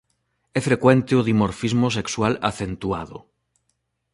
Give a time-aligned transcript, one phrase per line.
[0.57, 3.17] É frecuente o dimorfismo sexual acentuado.